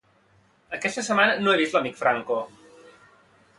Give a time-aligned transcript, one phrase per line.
[0.77, 2.41] Aquesta setmana no he vist l'amic Franco